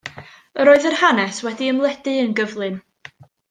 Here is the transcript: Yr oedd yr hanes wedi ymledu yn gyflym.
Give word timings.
Yr 0.61 0.71
oedd 0.71 0.87
yr 0.91 0.97
hanes 1.03 1.43
wedi 1.49 1.69
ymledu 1.75 2.17
yn 2.25 2.35
gyflym. 2.41 2.85